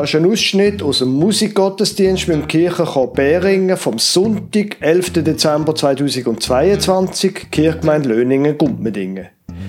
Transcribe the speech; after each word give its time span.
Das 0.00 0.08
ist 0.08 0.16
ein 0.16 0.32
Ausschnitt 0.32 0.82
aus 0.82 1.00
dem 1.00 1.10
Musikgottesdienst 1.10 2.26
mit 2.26 2.38
dem 2.38 2.48
Kirchenchor 2.48 3.12
Beringen 3.12 3.76
vom 3.76 3.98
Sonntag, 3.98 4.78
11. 4.80 5.12
Dezember 5.22 5.74
2022, 5.74 7.50
Kirchgemeinde 7.50 8.08
Löningen-Gumpmedingen. 8.08 9.26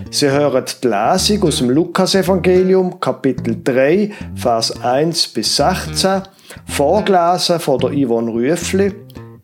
Sie 0.10 0.32
hören 0.32 0.64
die 0.64 0.88
Lesung 0.88 1.44
aus 1.44 1.58
dem 1.58 1.72
Lukasevangelium, 1.72 3.02
Kapitel 3.02 3.58
3, 3.62 4.12
Vers 4.36 4.82
1 4.82 5.28
bis 5.28 5.58
16, 5.58 6.22
vorgelesen 6.66 7.60
von 7.60 7.80
der 7.80 7.90
Yvonne 7.90 8.32
Rüffli. 8.32 8.94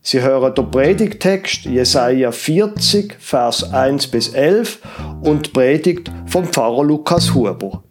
Sie 0.01 0.21
hören 0.21 0.55
den 0.55 0.71
Predigtext 0.71 1.65
Jesaja 1.65 2.31
40, 2.31 3.17
Vers 3.19 3.73
1 3.73 4.07
bis 4.07 4.29
11 4.29 4.79
und 5.21 5.47
die 5.47 5.51
Predigt 5.51 6.09
vom 6.27 6.45
Pfarrer 6.45 6.85
Lukas 6.85 7.33
Huber. 7.33 7.83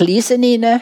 Ich 0.00 0.06
lese 0.06 0.36
Ihnen 0.36 0.80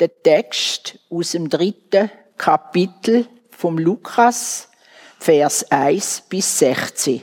den 0.00 0.10
Text 0.24 0.98
aus 1.08 1.30
dem 1.30 1.48
dritten 1.48 2.10
Kapitel 2.36 3.28
vom 3.48 3.78
Lukas, 3.78 4.68
Vers 5.20 5.70
1 5.70 6.24
bis 6.28 6.58
16. 6.58 7.22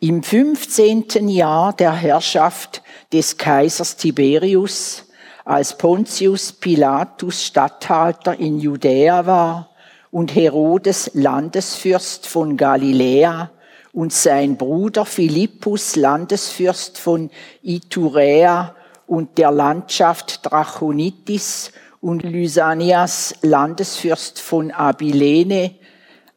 Im 0.00 0.24
15. 0.24 1.28
Jahr 1.28 1.72
der 1.74 1.92
Herrschaft 1.92 2.82
des 3.12 3.36
Kaisers 3.38 3.94
Tiberius, 3.96 5.04
als 5.44 5.78
Pontius 5.78 6.52
Pilatus 6.54 7.44
Statthalter 7.44 8.36
in 8.36 8.58
Judäa 8.58 9.26
war 9.26 9.70
und 10.10 10.34
Herodes 10.34 11.12
Landesfürst 11.14 12.26
von 12.26 12.56
Galiläa 12.56 13.52
und 13.92 14.12
sein 14.12 14.56
Bruder 14.56 15.04
Philippus 15.04 15.94
Landesfürst 15.94 16.98
von 16.98 17.30
Iturea 17.62 18.74
und 19.12 19.36
der 19.36 19.50
Landschaft 19.50 20.40
Drachonitis 20.42 21.70
und 22.00 22.22
Lysanias 22.22 23.34
Landesfürst 23.42 24.40
von 24.40 24.70
Abilene, 24.70 25.74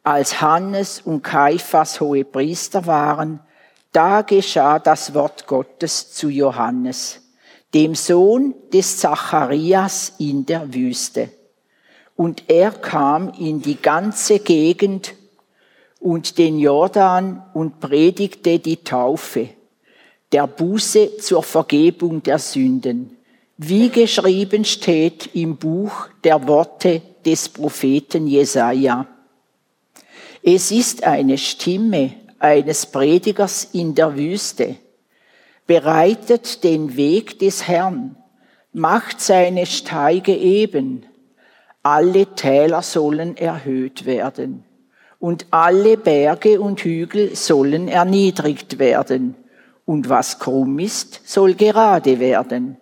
als 0.02 0.42
Hannes 0.42 1.00
und 1.00 1.22
Kaiphas 1.22 2.02
hohe 2.02 2.26
Priester 2.26 2.84
waren, 2.84 3.40
da 3.92 4.20
geschah 4.20 4.78
das 4.78 5.14
Wort 5.14 5.46
Gottes 5.46 6.12
zu 6.12 6.28
Johannes, 6.28 7.22
dem 7.72 7.94
Sohn 7.94 8.54
des 8.74 8.98
Zacharias 8.98 10.12
in 10.18 10.44
der 10.44 10.74
Wüste. 10.74 11.30
Und 12.14 12.50
er 12.50 12.72
kam 12.72 13.32
in 13.38 13.62
die 13.62 13.80
ganze 13.80 14.38
Gegend 14.40 15.14
und 15.98 16.36
den 16.36 16.58
Jordan 16.58 17.42
und 17.54 17.80
predigte 17.80 18.58
die 18.58 18.84
Taufe, 18.84 19.48
der 20.32 20.46
Buße 20.46 21.18
zur 21.18 21.42
Vergebung 21.42 22.22
der 22.22 22.38
Sünden 22.38 23.16
wie 23.58 23.88
geschrieben 23.88 24.64
steht 24.64 25.34
im 25.34 25.56
Buch 25.56 26.08
der 26.24 26.46
Worte 26.46 27.00
des 27.24 27.48
Propheten 27.48 28.26
Jesaja. 28.26 29.06
Es 30.42 30.70
ist 30.70 31.04
eine 31.04 31.38
Stimme 31.38 32.12
eines 32.38 32.86
Predigers 32.86 33.68
in 33.72 33.94
der 33.94 34.16
Wüste. 34.16 34.76
Bereitet 35.66 36.62
den 36.64 36.96
Weg 36.96 37.38
des 37.38 37.66
Herrn, 37.66 38.16
macht 38.72 39.20
seine 39.20 39.66
Steige 39.66 40.36
eben. 40.36 41.06
Alle 41.82 42.26
Täler 42.34 42.82
sollen 42.82 43.36
erhöht 43.36 44.04
werden 44.04 44.64
und 45.18 45.46
alle 45.50 45.96
Berge 45.96 46.60
und 46.60 46.80
Hügel 46.80 47.34
sollen 47.34 47.88
erniedrigt 47.88 48.78
werden. 48.78 49.34
Und 49.86 50.08
was 50.08 50.38
krumm 50.38 50.78
ist, 50.78 51.20
soll 51.24 51.54
gerade 51.54 52.20
werden 52.20 52.76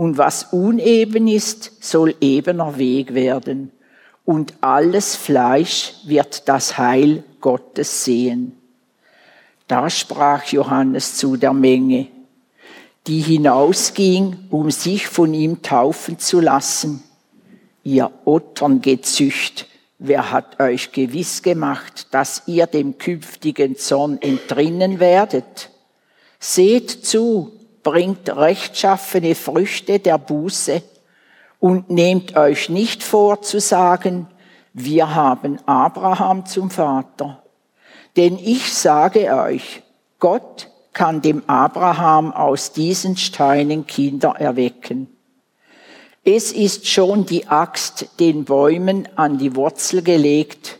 und 0.00 0.16
was 0.16 0.44
uneben 0.44 1.28
ist, 1.28 1.84
soll 1.84 2.14
ebener 2.22 2.78
Weg 2.78 3.12
werden. 3.12 3.70
Und 4.24 4.54
alles 4.62 5.14
Fleisch 5.14 5.94
wird 6.06 6.48
das 6.48 6.78
Heil 6.78 7.22
Gottes 7.42 8.04
sehen. 8.04 8.56
Da 9.68 9.90
sprach 9.90 10.44
Johannes 10.44 11.16
zu 11.16 11.36
der 11.36 11.52
Menge, 11.52 12.06
die 13.06 13.20
hinausging, 13.20 14.46
um 14.48 14.70
sich 14.70 15.06
von 15.06 15.34
ihm 15.34 15.60
taufen 15.60 16.18
zu 16.18 16.40
lassen. 16.40 17.02
Ihr 17.84 18.10
Otterngezücht, 18.24 19.66
wer 19.98 20.30
hat 20.30 20.60
euch 20.60 20.92
gewiss 20.92 21.42
gemacht, 21.42 22.08
dass 22.10 22.44
ihr 22.46 22.66
dem 22.66 22.96
künftigen 22.96 23.76
Zorn 23.76 24.16
entrinnen 24.22 24.98
werdet? 24.98 25.70
Seht 26.42 27.04
zu, 27.04 27.52
bringt 27.82 28.34
rechtschaffene 28.34 29.34
Früchte 29.34 29.98
der 29.98 30.16
Buße 30.16 30.82
und 31.60 31.90
nehmt 31.90 32.34
euch 32.34 32.70
nicht 32.70 33.02
vor 33.02 33.42
zu 33.42 33.60
sagen, 33.60 34.26
wir 34.72 35.14
haben 35.14 35.58
Abraham 35.66 36.46
zum 36.46 36.70
Vater. 36.70 37.42
Denn 38.16 38.38
ich 38.38 38.72
sage 38.72 39.34
euch, 39.34 39.82
Gott 40.18 40.68
kann 40.94 41.20
dem 41.20 41.42
Abraham 41.46 42.32
aus 42.32 42.72
diesen 42.72 43.18
Steinen 43.18 43.86
Kinder 43.86 44.34
erwecken. 44.38 45.08
Es 46.24 46.52
ist 46.52 46.86
schon 46.86 47.26
die 47.26 47.48
Axt 47.48 48.08
den 48.18 48.44
Bäumen 48.44 49.08
an 49.16 49.38
die 49.38 49.56
Wurzel 49.56 50.02
gelegt. 50.02 50.78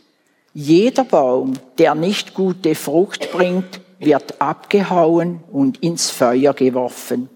Jeder 0.53 1.03
Baum, 1.03 1.53
der 1.77 1.95
nicht 1.95 2.33
gute 2.33 2.75
Frucht 2.75 3.31
bringt, 3.31 3.81
wird 4.01 4.41
abgehauen 4.41 5.43
und 5.51 5.83
ins 5.83 6.09
Feuer 6.09 6.53
geworfen. 6.53 7.29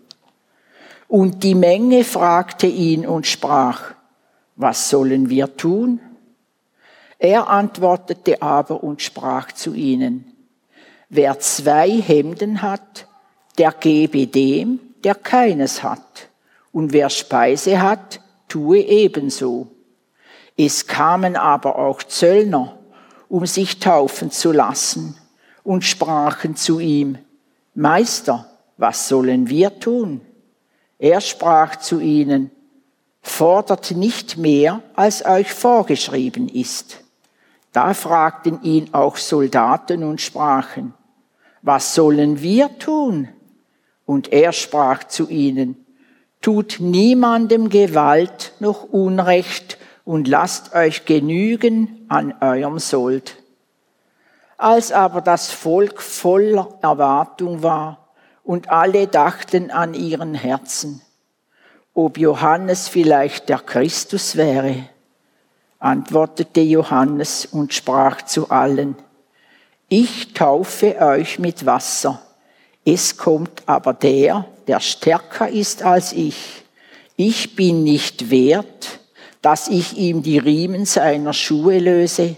Und 1.08 1.44
die 1.44 1.56
Menge 1.56 2.04
fragte 2.04 2.66
ihn 2.66 3.06
und 3.06 3.28
sprach, 3.28 3.94
was 4.56 4.90
sollen 4.90 5.30
wir 5.30 5.56
tun? 5.56 6.00
Er 7.20 7.50
antwortete 7.50 8.42
aber 8.42 8.84
und 8.84 9.02
sprach 9.02 9.52
zu 9.52 9.74
ihnen, 9.74 10.34
wer 11.10 11.40
zwei 11.40 11.90
Hemden 11.90 12.62
hat, 12.62 13.08
der 13.58 13.72
gebe 13.72 14.26
dem, 14.26 14.80
der 15.04 15.16
keines 15.16 15.84
hat, 15.84 16.30
und 16.72 16.92
wer 16.92 17.10
Speise 17.10 17.82
hat, 17.82 18.20
tue 18.48 18.80
ebenso. 18.80 19.68
Es 20.58 20.88
kamen 20.88 21.36
aber 21.36 21.78
auch 21.78 22.02
Zöllner, 22.04 22.80
um 23.30 23.46
sich 23.46 23.80
taufen 23.80 24.32
zu 24.32 24.52
lassen, 24.52 25.16
und 25.66 25.84
sprachen 25.84 26.56
zu 26.56 26.80
ihm, 26.80 27.18
Meister, 27.74 28.50
was 28.78 29.10
sollen 29.10 29.50
wir 29.50 29.80
tun? 29.80 30.22
Er 30.98 31.20
sprach 31.20 31.76
zu 31.78 32.00
ihnen, 32.00 32.52
fordert 33.22 33.92
nicht 33.92 34.38
mehr, 34.38 34.82
als 34.96 35.26
euch 35.26 35.52
vorgeschrieben 35.52 36.48
ist. 36.48 37.04
Da 37.74 37.94
fragten 37.94 38.62
ihn 38.64 38.94
auch 38.94 39.18
Soldaten 39.18 40.04
und 40.04 40.22
sprachen, 40.22 40.94
was 41.62 41.96
sollen 41.96 42.42
wir 42.42 42.78
tun? 42.78 43.28
Und 44.06 44.32
er 44.32 44.54
sprach 44.54 45.04
zu 45.06 45.28
ihnen, 45.28 45.84
tut 46.42 46.78
niemandem 46.80 47.70
Gewalt 47.70 48.54
noch 48.60 48.84
Unrecht 48.84 49.80
und 50.06 50.28
lasst 50.28 50.76
euch 50.76 51.06
genügen 51.06 52.06
an 52.08 52.36
eurem 52.40 52.78
Sold. 52.78 53.44
Als 54.58 54.92
aber 54.92 55.22
das 55.22 55.52
Volk 55.52 56.02
voller 56.02 56.80
Erwartung 56.82 57.62
war 57.62 58.10
und 58.44 58.70
alle 58.70 59.08
dachten 59.08 59.70
an 59.70 59.94
ihren 59.94 60.34
Herzen, 60.34 61.02
ob 61.94 62.18
Johannes 62.18 62.88
vielleicht 62.88 63.50
der 63.50 63.60
Christus 63.60 64.38
wäre, 64.38 64.88
antwortete 65.80 66.62
Johannes 66.62 67.46
und 67.46 67.74
sprach 67.74 68.22
zu 68.22 68.50
allen, 68.50 68.96
ich 69.90 70.34
taufe 70.34 71.00
euch 71.00 71.38
mit 71.38 71.66
Wasser, 71.66 72.22
es 72.86 73.18
kommt 73.18 73.64
aber 73.66 73.94
der, 73.94 74.46
der 74.68 74.80
stärker 74.80 75.50
ist 75.50 75.84
als 75.84 76.14
ich. 76.14 76.64
Ich 77.18 77.56
bin 77.56 77.84
nicht 77.84 78.30
wert, 78.30 79.00
dass 79.42 79.68
ich 79.68 79.98
ihm 79.98 80.24
die 80.24 80.38
Riemen 80.38 80.86
seiner 80.86 81.34
Schuhe 81.34 81.80
löse 81.80 82.36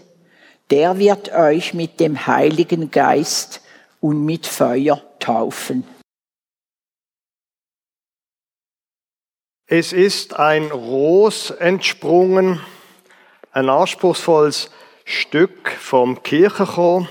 der 0.70 0.98
wird 0.98 1.32
euch 1.34 1.74
mit 1.74 2.00
dem 2.00 2.28
Heiligen 2.28 2.92
Geist 2.92 3.62
und 4.02 4.24
mit 4.26 4.46
Feuer 4.46 5.02
taufen. 5.20 5.84
Es 9.70 9.92
ist 9.92 10.38
ein 10.38 10.72
Ros 10.72 11.52
entsprungen, 11.52 12.62
ein 13.52 13.70
anspruchsvolles 13.70 14.70
Stück 15.04 15.72
vom 15.72 16.24
Kirchenchor. 16.24 17.08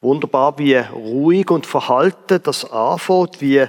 Wunderbar, 0.00 0.58
wie 0.58 0.76
ruhig 0.76 1.50
und 1.50 1.66
verhalten 1.66 2.40
das 2.42 2.70
anfängt, 2.70 3.40
wie 3.40 3.66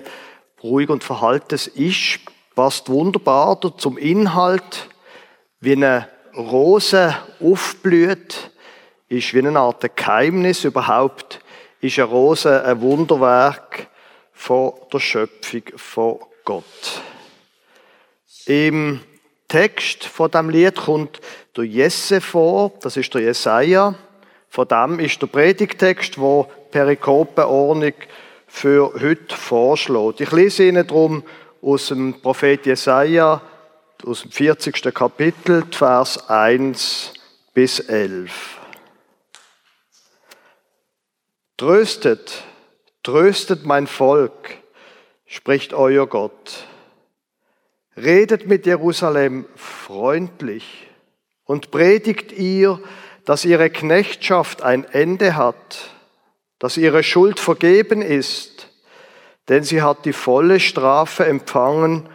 ruhig 0.63 0.89
und 0.89 1.03
verhalten 1.03 1.55
es 1.55 1.67
ist, 1.67 2.19
passt 2.55 2.89
wunderbar 2.89 3.59
zum 3.77 3.97
Inhalt, 3.97 4.89
wie 5.59 5.73
eine 5.73 6.07
Rose 6.35 7.15
aufblüht, 7.41 8.51
ist 9.09 9.33
wie 9.33 9.39
eine 9.39 9.59
Art 9.59 9.95
Geheimnis 9.95 10.63
überhaupt 10.63 11.39
ist 11.79 11.99
eine 11.99 12.07
Rose 12.07 12.63
ein 12.63 12.81
Wunderwerk 12.81 13.87
von 14.33 14.73
der 14.91 14.99
Schöpfung 14.99 15.61
von 15.75 16.19
Gott. 16.43 17.01
Im 18.45 19.01
Text 19.47 20.05
von 20.05 20.31
dem 20.31 20.49
Lied 20.49 20.75
kommt 20.75 21.19
der 21.55 21.65
Jesse 21.65 22.21
vor, 22.21 22.73
das 22.81 22.97
ist 22.97 23.13
der 23.13 23.21
Jesaja. 23.21 23.95
Von 24.49 24.67
dem 24.67 24.99
ist 24.99 25.21
der 25.21 25.27
Predigtext, 25.27 26.17
wo 26.17 26.47
Perikopenordnung 26.71 27.93
für 28.47 28.93
heute 28.93 29.35
vorschlägt. 29.35 30.21
Ich 30.21 30.31
lese 30.31 30.63
Ihnen 30.63 30.87
darum 30.87 31.23
aus 31.61 31.87
dem 31.87 32.21
Prophet 32.21 32.65
Jesaja, 32.65 33.41
aus 34.05 34.21
dem 34.21 34.31
40. 34.31 34.93
Kapitel, 34.93 35.65
Vers 35.71 36.29
1 36.29 37.13
bis 37.53 37.79
11. 37.79 38.56
Tröstet, 41.57 42.43
tröstet 43.01 43.65
mein 43.65 43.87
Volk, 43.87 44.57
spricht 45.25 45.73
euer 45.73 46.05
Gott. 46.05 46.67
Redet 47.95 48.45
mit 48.45 48.67
Jerusalem 48.67 49.45
freundlich 49.55 50.87
und 51.45 51.71
predigt 51.71 52.31
ihr, 52.31 52.79
dass 53.25 53.43
ihre 53.43 53.71
Knechtschaft 53.71 54.61
ein 54.61 54.83
Ende 54.83 55.35
hat, 55.35 55.89
dass 56.59 56.77
ihre 56.77 57.01
Schuld 57.01 57.39
vergeben 57.39 58.03
ist, 58.03 58.69
denn 59.49 59.63
sie 59.63 59.81
hat 59.81 60.05
die 60.05 60.13
volle 60.13 60.59
Strafe 60.59 61.25
empfangen 61.25 62.07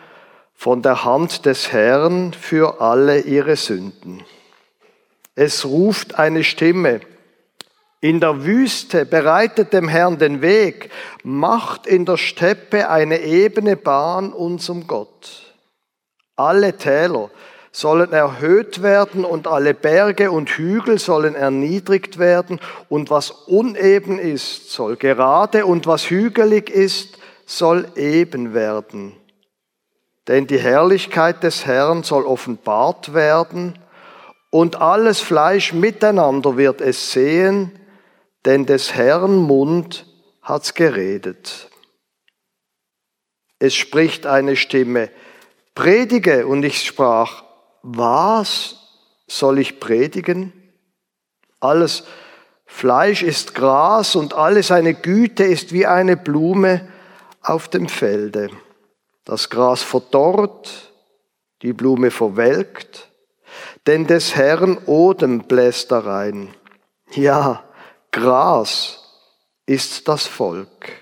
von 0.55 0.83
der 0.83 1.05
Hand 1.05 1.47
des 1.47 1.73
Herrn 1.73 2.33
für 2.33 2.81
alle 2.81 3.23
ihre 3.23 3.57
Sünden. 3.57 4.23
Es 5.35 5.65
ruft 5.65 6.15
eine 6.15 6.45
Stimme, 6.45 7.01
in 8.03 8.19
der 8.19 8.45
Wüste 8.45 9.07
bereitet 9.07 9.73
dem 9.73 9.87
Herrn 9.87 10.19
den 10.19 10.43
Weg, 10.43 10.91
macht 11.23 11.87
in 11.87 12.05
der 12.05 12.17
Steppe 12.17 12.91
eine 12.91 13.21
ebene 13.21 13.77
Bahn 13.77 14.33
unserem 14.33 14.89
Gott. 14.89 15.55
Alle 16.35 16.77
Täler 16.77 17.31
sollen 17.71 18.13
erhöht 18.13 18.83
werden 18.83 19.25
und 19.25 19.47
alle 19.47 19.73
Berge 19.73 20.33
und 20.33 20.51
Hügel 20.51 20.99
sollen 20.99 21.37
erniedrigt 21.37 22.19
werden 22.19 22.59
und 22.89 23.09
was 23.11 23.31
uneben 23.31 24.19
ist, 24.19 24.71
soll 24.71 24.97
gerade 24.97 25.65
und 25.65 25.87
was 25.87 26.11
hügelig 26.11 26.71
ist, 26.71 27.19
soll 27.47 27.87
eben 27.95 28.53
werden. 28.53 29.15
Denn 30.27 30.49
die 30.49 30.59
Herrlichkeit 30.59 31.45
des 31.45 31.67
Herrn 31.67 32.03
soll 32.03 32.27
offenbart 32.27 33.15
werden 33.15 33.79
und 34.51 34.81
alles 34.81 35.21
Fleisch 35.21 35.73
miteinander 35.73 36.57
wird 36.57 36.81
es 36.81 37.13
sehen, 37.13 37.79
denn 38.45 38.67
des 38.67 38.95
Herrn 38.95 39.37
Mund 39.37 40.07
hat's 40.43 40.75
geredet. 40.75 41.71
Es 43.59 43.75
spricht 43.75 44.27
eine 44.27 44.57
Stimme, 44.57 45.11
predige, 45.75 46.47
und 46.47 46.65
ich 46.65 46.83
sprach, 46.83 47.45
was 47.83 48.77
soll 49.29 49.59
ich 49.59 49.81
predigen? 49.81 50.53
Alles 51.61 52.05
Fleisch 52.67 53.23
ist 53.23 53.55
Gras 53.55 54.17
und 54.17 54.35
alle 54.35 54.63
seine 54.63 54.95
Güte 54.95 55.45
ist 55.45 55.73
wie 55.73 55.87
eine 55.87 56.17
Blume 56.17 56.89
auf 57.43 57.69
dem 57.69 57.89
Felde. 57.89 58.51
Das 59.25 59.51
Gras 59.51 59.83
verdorrt, 59.83 60.93
die 61.61 61.75
Blume 61.75 62.11
verwelkt, 62.11 63.11
denn 63.87 64.07
des 64.07 64.35
Herrn 64.35 64.79
Odem 64.87 65.41
bläst 65.41 65.93
da 65.93 66.01
rein. 66.01 66.55
Ja, 67.13 67.63
Gras 68.13 69.01
ist 69.65 70.07
das 70.07 70.27
Volk. 70.27 70.93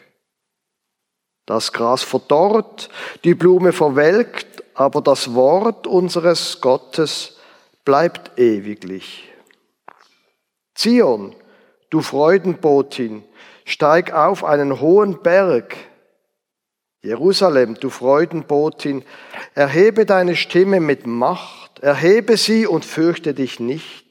Das 1.44 1.72
Gras 1.72 2.04
verdorrt, 2.04 2.88
die 3.24 3.34
Blume 3.34 3.72
verwelkt, 3.72 4.62
aber 4.74 5.02
das 5.02 5.34
Wort 5.34 5.88
unseres 5.88 6.60
Gottes 6.60 7.36
bleibt 7.84 8.38
ewiglich. 8.38 9.28
Zion, 10.76 11.34
du 11.90 12.00
Freudenbotin, 12.00 13.24
steig 13.64 14.12
auf 14.12 14.44
einen 14.44 14.80
hohen 14.80 15.20
Berg. 15.20 15.76
Jerusalem, 17.02 17.74
du 17.74 17.90
Freudenbotin, 17.90 19.04
erhebe 19.54 20.06
deine 20.06 20.36
Stimme 20.36 20.78
mit 20.78 21.06
Macht, 21.06 21.80
erhebe 21.80 22.36
sie 22.36 22.66
und 22.66 22.84
fürchte 22.84 23.34
dich 23.34 23.58
nicht. 23.58 24.09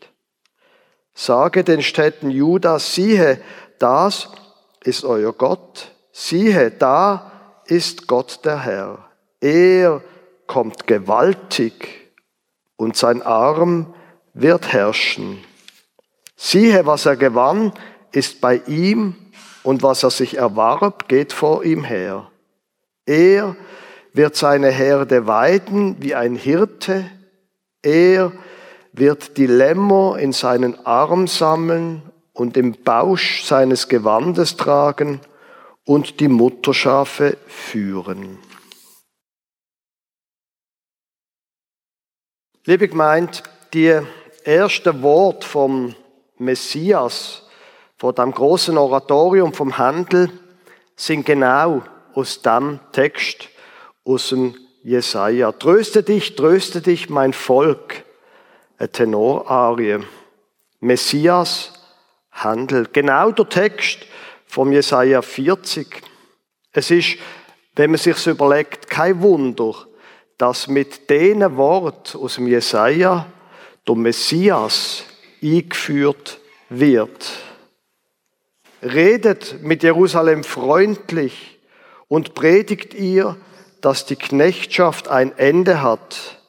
Sage 1.14 1.64
den 1.64 1.82
Städten 1.82 2.30
Judas, 2.30 2.94
siehe, 2.94 3.42
das 3.78 4.30
ist 4.84 5.04
euer 5.04 5.34
Gott. 5.34 5.92
Siehe, 6.12 6.72
da 6.72 7.32
ist 7.66 8.08
Gott 8.08 8.42
der 8.46 8.60
Herr. 8.60 9.10
Er 9.42 10.02
kommt 10.48 10.88
gewaltig 10.88 12.12
und 12.76 12.98
sein 12.98 13.22
Arm 13.22 13.94
wird 14.34 14.72
herrschen. 14.74 15.44
Siehe, 16.36 16.86
was 16.86 17.06
er 17.06 17.18
gewann, 17.18 17.74
ist 18.12 18.42
bei 18.42 18.62
ihm 18.68 19.16
und 19.64 19.84
was 19.84 20.04
er 20.04 20.10
sich 20.10 20.38
erwarb, 20.38 21.08
geht 21.08 21.34
vor 21.34 21.64
ihm 21.64 21.84
her. 21.84 22.32
Er 23.06 23.56
wird 24.14 24.36
seine 24.36 24.70
Herde 24.70 25.28
weiden 25.28 25.98
wie 26.00 26.16
ein 26.16 26.36
Hirte. 26.36 27.10
Er 27.82 28.32
wird 28.32 28.49
die 29.00 29.48
Lämmer 29.48 30.18
in 30.20 30.34
seinen 30.34 30.86
Arm 30.86 31.28
sammeln 31.28 32.02
und 32.34 32.58
im 32.58 32.74
Bausch 32.84 33.44
seines 33.44 33.88
Gewandes 33.88 34.58
tragen 34.58 35.22
und 35.86 36.20
die 36.20 36.28
Mutterschafe 36.28 37.38
führen. 37.48 38.38
Liebe 42.66 42.88
gemeint, 42.88 43.44
die 43.74 44.00
ersten 44.44 45.02
Wort 45.02 45.44
vom 45.44 45.96
Messias, 46.38 47.44
von 47.98 48.14
dem 48.16 48.32
großen 48.32 48.78
Oratorium 48.78 49.54
vom 49.54 49.78
Handel, 49.78 50.30
sind 50.96 51.26
genau 51.26 51.82
aus 52.14 52.42
dem 52.42 52.80
Text, 52.92 53.50
aus 54.06 54.30
dem 54.30 54.56
Jesaja. 54.84 55.52
Tröste 55.52 56.04
dich, 56.04 56.36
tröste 56.36 56.82
dich, 56.82 57.10
mein 57.10 57.34
Volk 57.34 58.06
eine 58.80 58.92
Tenorarie. 58.92 60.00
Messias 60.80 61.74
handelt. 62.32 62.94
Genau 62.94 63.32
der 63.32 63.50
Text 63.50 64.00
vom 64.48 64.72
Jesaja 64.72 65.22
40. 65.22 66.02
Es 66.72 66.90
ist, 66.90 67.18
wenn 67.76 67.92
man 67.92 68.00
sich 68.00 68.26
überlegt, 68.26 68.90
kein 68.90 69.22
Wunder, 69.22 69.76
dass 70.38 70.68
mit 70.68 71.10
diesen 71.10 71.58
Wort 71.58 72.16
aus 72.16 72.36
dem 72.36 72.48
Jesaja 72.48 73.26
der 73.86 73.96
Messias 73.96 75.04
eingeführt 75.44 76.40
wird. 76.70 77.32
Redet 78.82 79.62
mit 79.62 79.84
Jerusalem 79.84 80.46
freundlich 80.46 81.60
und 82.08 82.34
predigt 82.34 82.94
ihr, 82.94 83.36
dass 83.82 84.06
die 84.06 84.16
Knechtschaft 84.16 85.10
ein 85.10 85.38
Ende 85.38 85.82
hat, 85.82 86.40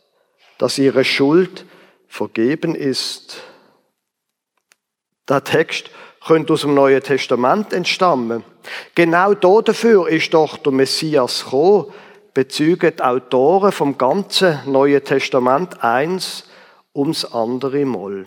dass 0.59 0.78
ihre 0.78 1.04
Schuld 1.04 1.64
vergeben 2.11 2.75
ist. 2.75 3.40
Der 5.29 5.43
Text 5.45 5.90
könnte 6.26 6.52
aus 6.52 6.62
dem 6.62 6.75
Neuen 6.75 7.02
Testament 7.02 7.73
entstammen. 7.73 8.45
Genau 8.95 9.33
dafür 9.33 10.09
ist 10.09 10.35
doch 10.35 10.59
der 10.59 10.73
Messias 10.73 11.45
gekommen, 11.45 11.87
bezügen 12.35 12.93
die 12.97 13.02
Autoren 13.02 13.73
vom 13.73 13.97
ganzen 13.97 14.59
Neuen 14.67 15.02
Testament 15.05 15.83
eins 15.83 16.45
ums 16.95 17.25
andere 17.25 17.85
Mal. 17.85 18.26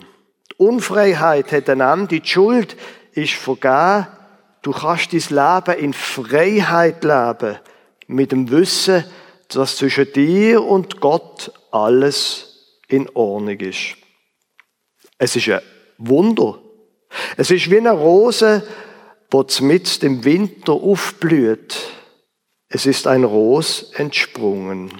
Die 0.50 0.56
Unfreiheit 0.56 1.52
hat 1.52 1.68
ein 1.68 1.80
Ende, 1.80 2.20
die 2.20 2.26
Schuld 2.26 2.76
ist 3.12 3.34
vergeben. 3.34 4.06
Du 4.62 4.72
kannst 4.72 5.12
dein 5.12 5.20
Leben 5.20 5.78
in 5.78 5.92
Freiheit 5.92 7.04
leben, 7.04 7.58
mit 8.06 8.32
dem 8.32 8.50
Wissen, 8.50 9.04
dass 9.48 9.76
zwischen 9.76 10.10
dir 10.12 10.64
und 10.64 11.00
Gott 11.00 11.52
alles 11.70 12.53
in 12.94 13.08
Ordnung 13.14 13.58
ist. 13.60 13.96
Es 15.18 15.36
ist 15.36 15.48
ein 15.48 15.60
Wunder. 15.98 16.60
Es 17.36 17.50
ist 17.50 17.70
wie 17.70 17.78
eine 17.78 17.92
Rose, 17.92 18.66
die 19.32 19.62
mitten 19.62 20.06
im 20.06 20.24
Winter 20.24 20.72
aufblüht. 20.72 21.76
Es 22.68 22.86
ist 22.86 23.06
ein 23.06 23.24
Ros 23.24 23.92
entsprungen. 23.94 24.90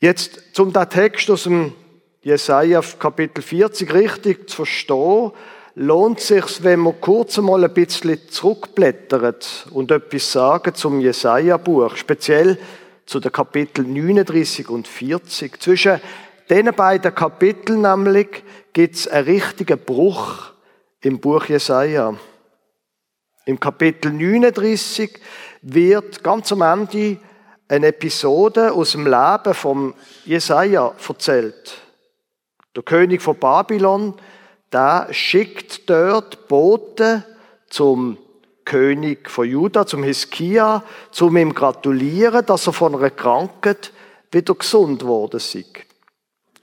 Jetzt 0.00 0.54
zum 0.54 0.72
der 0.72 0.88
Text 0.88 1.30
aus 1.30 1.44
dem 1.44 1.74
Jesaja 2.22 2.80
Kapitel 2.98 3.42
40 3.42 3.92
richtig 3.92 4.48
zu 4.48 4.56
verstehen, 4.56 5.32
lohnt 5.74 6.20
sich, 6.20 6.62
wenn 6.62 6.80
man 6.80 7.00
kurz 7.00 7.38
einmal 7.38 7.64
ein 7.64 7.72
bisschen 7.72 8.18
zurückblättert 8.28 9.66
und 9.70 9.90
etwas 9.90 10.32
sagen 10.32 10.74
zum 10.74 11.00
Jesaja-Buch, 11.00 11.96
speziell 11.96 12.58
zu 13.10 13.18
den 13.18 13.32
Kapiteln 13.32 13.92
39 13.92 14.68
und 14.68 14.86
40. 14.86 15.60
Zwischen 15.60 16.00
diesen 16.48 16.72
beiden 16.72 17.12
Kapiteln 17.12 17.82
nämlich 17.82 18.44
gibt 18.72 18.94
es 18.94 19.08
einen 19.08 19.24
richtigen 19.24 19.80
Bruch 19.80 20.52
im 21.00 21.18
Buch 21.18 21.46
Jesaja. 21.46 22.14
Im 23.46 23.58
Kapitel 23.58 24.12
39 24.12 25.18
wird 25.62 26.22
ganz 26.22 26.52
am 26.52 26.62
Ende 26.62 27.18
eine 27.66 27.88
Episode 27.88 28.72
aus 28.72 28.92
dem 28.92 29.06
Leben 29.06 29.54
von 29.54 29.94
Jesaja 30.24 30.94
erzählt. 31.08 31.78
Der 32.76 32.84
König 32.84 33.22
von 33.22 33.36
Babylon, 33.36 34.14
der 34.72 35.08
schickt 35.10 35.90
dort 35.90 36.46
Boten 36.46 37.24
zum 37.68 38.18
König 38.70 39.28
von 39.28 39.48
Juda, 39.48 39.84
zum 39.84 40.04
Hiskia, 40.04 40.84
zum 41.10 41.36
ihm 41.36 41.52
gratulieren, 41.54 42.46
dass 42.46 42.68
er 42.68 42.72
von 42.72 42.94
einer 42.94 43.10
Krankheit 43.10 43.92
wieder 44.30 44.54
gesund 44.54 45.04
worden 45.04 45.38
ist. 45.38 45.56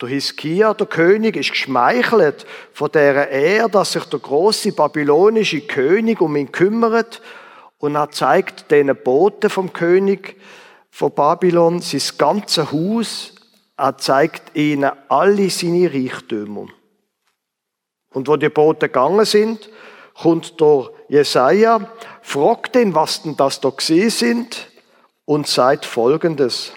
Der 0.01 0.07
Hiskia, 0.07 0.73
der 0.73 0.87
König, 0.87 1.35
ist 1.35 1.49
geschmeichelt 1.49 2.45
von 2.71 2.89
der 2.93 3.29
Ehre, 3.29 3.69
dass 3.69 3.91
sich 3.91 4.05
der 4.05 4.19
große 4.19 4.71
babylonische 4.71 5.59
König 5.59 6.21
um 6.21 6.37
ihn 6.37 6.49
kümmert 6.49 7.21
und 7.77 7.95
er 7.95 8.09
zeigt 8.11 8.71
den 8.71 8.95
Boten 8.95 9.49
vom 9.49 9.73
König 9.73 10.37
von 10.89 11.11
Babylon 11.11 11.81
sein 11.81 12.17
ganzes 12.17 12.71
Haus. 12.71 13.33
Er 13.75 13.97
zeigt 13.97 14.55
ihnen 14.55 14.91
alle 15.09 15.49
seine 15.49 15.93
Reichtümer. 15.93 16.67
Und 18.13 18.29
wo 18.29 18.37
die 18.37 18.47
Boten 18.47 18.87
gegangen 18.87 19.25
sind, 19.25 19.69
kommt 20.13 20.61
der 20.61 20.89
Jesaja, 21.09 21.81
fragt 22.21 22.75
ihn, 22.75 22.93
was 22.93 23.21
denn 23.21 23.37
das 23.37 23.61
da 23.61 23.69
gesehen 23.69 24.09
sind 24.09 24.67
und 25.25 25.47
sagt 25.47 25.85
Folgendes. 25.85 26.73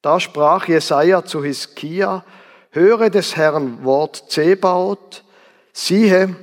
Da 0.00 0.18
sprach 0.20 0.68
Jesaja 0.68 1.24
zu 1.24 1.44
Hiskia, 1.44 2.24
höre 2.70 3.10
des 3.10 3.36
Herrn 3.36 3.84
Wort 3.84 4.24
Zebaoth, 4.28 5.24
siehe, 5.72 6.34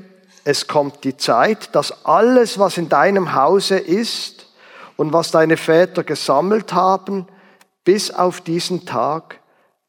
es 0.43 0.67
kommt 0.67 1.03
die 1.03 1.17
Zeit, 1.17 1.75
dass 1.75 2.05
alles, 2.05 2.57
was 2.57 2.77
in 2.77 2.89
deinem 2.89 3.35
Hause 3.35 3.77
ist 3.77 4.47
und 4.95 5.13
was 5.13 5.31
deine 5.31 5.57
Väter 5.57 6.03
gesammelt 6.03 6.73
haben, 6.73 7.27
bis 7.83 8.11
auf 8.11 8.41
diesen 8.41 8.85
Tag 8.85 9.39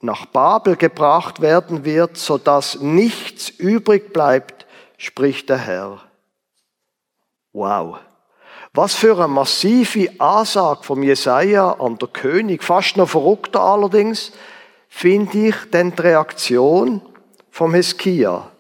nach 0.01 0.27
Babel 0.27 0.77
gebracht 0.77 1.41
werden 1.41 1.85
wird, 1.85 2.17
so 2.17 2.39
dass 2.39 2.81
nichts 2.81 3.49
übrig 3.51 4.13
bleibt, 4.13 4.67
spricht 4.97 5.49
der 5.49 5.59
Herr. 5.59 6.10
Wow. 7.53 7.99
Was 8.73 8.95
für 8.95 9.17
eine 9.17 9.29
massive 9.29 10.11
Ansage 10.21 10.85
vom 10.85 11.03
Jesaja 11.03 11.73
an 11.73 11.99
der 11.99 12.09
König, 12.09 12.63
fast 12.63 12.97
noch 12.97 13.09
verrückter 13.09 13.61
allerdings, 13.61 14.33
finde 14.89 15.49
ich 15.49 15.57
denn 15.73 15.95
die 15.95 16.03
Reaktion 16.03 17.03
vom 17.51 17.75
Heskia. 17.75 18.51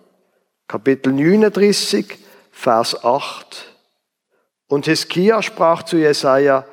Kapitel 0.66 1.12
39, 1.12 2.18
Vers 2.50 3.04
8. 3.04 3.66
Und 4.66 4.86
Heskia 4.86 5.42
sprach 5.42 5.84
zu 5.84 5.96
Jesaja, 5.96 6.64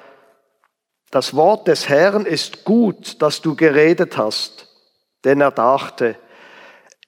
das 1.11 1.35
Wort 1.35 1.67
des 1.67 1.87
Herrn 1.89 2.25
ist 2.25 2.65
gut, 2.65 3.21
dass 3.21 3.41
du 3.41 3.55
geredet 3.55 4.17
hast, 4.17 4.67
denn 5.23 5.41
er 5.41 5.51
dachte, 5.51 6.17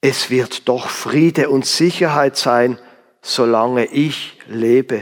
es 0.02 0.30
wird 0.30 0.70
doch 0.70 0.88
Friede 0.88 1.50
und 1.50 1.66
Sicherheit 1.66 2.38
sein, 2.38 2.80
solange 3.22 3.86
ich 3.86 4.38
lebe. 4.48 5.02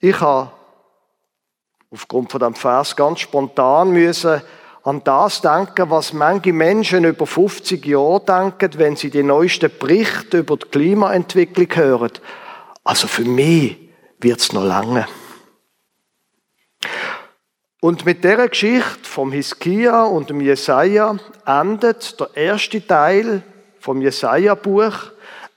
Ich 0.00 0.20
habe 0.20 0.50
aufgrund 1.90 2.32
von 2.32 2.40
dem 2.40 2.54
Vers 2.54 2.96
ganz 2.96 3.20
spontan 3.20 3.90
müssen 3.90 4.42
an 4.84 5.04
das 5.04 5.40
denken, 5.40 5.90
was 5.90 6.12
manche 6.12 6.52
Menschen 6.52 7.04
über 7.04 7.26
50 7.26 7.86
Jahre 7.86 8.20
denken, 8.24 8.78
wenn 8.78 8.96
sie 8.96 9.10
die 9.10 9.22
neuesten 9.22 9.70
Berichte 9.78 10.38
über 10.38 10.56
die 10.56 10.66
Klimaentwicklung 10.66 11.68
hören. 11.74 12.10
Also 12.82 13.06
für 13.06 13.24
mich 13.24 13.78
wird 14.18 14.40
es 14.40 14.52
noch 14.52 14.64
lange. 14.64 15.06
Und 17.80 18.04
mit 18.04 18.24
der 18.24 18.48
Geschichte 18.48 19.04
vom 19.04 19.30
Hiskia 19.32 20.04
und 20.04 20.30
dem 20.30 20.40
Jesaja 20.40 21.16
endet 21.46 22.18
der 22.18 22.30
erste 22.34 22.84
Teil 22.84 23.42
vom 23.78 24.02
Jesaja-Buch. 24.02 25.11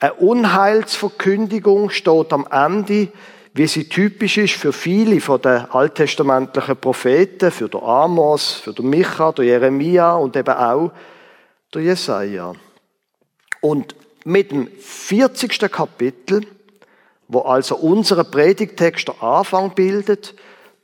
Eine 0.06 0.14
Unheilsverkündigung 0.14 1.90
steht 1.90 2.32
am 2.32 2.46
Ende 2.52 3.12
wie 3.56 3.68
sie 3.68 3.88
typisch 3.88 4.38
ist 4.38 4.54
für 4.56 4.74
viele 4.74 5.22
von 5.22 5.42
den 5.42 5.66
alttestamentlichen 5.72 6.76
Propheten, 6.76 7.50
für 7.52 7.70
den 7.70 7.82
Amos, 7.82 8.52
für 8.52 8.74
den 8.74 8.90
Micha, 8.90 9.32
den 9.32 9.46
Jeremia 9.46 10.14
und 10.16 10.36
eben 10.36 10.54
auch 10.54 10.92
der 11.74 11.82
Jesaja. 11.82 12.54
Und 13.62 13.96
mit 14.26 14.52
dem 14.52 14.68
40. 14.68 15.72
Kapitel, 15.72 16.42
wo 17.30 17.40
also 17.40 17.78
unsere 17.78 18.26
Predigtext 18.26 19.08
der 19.08 19.24
Anfang 19.24 19.74
bildet, 19.74 20.36